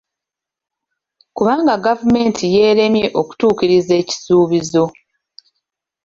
[1.35, 4.83] Kubanga gavumenti yeeremye okutuukiriza ekisuubizo.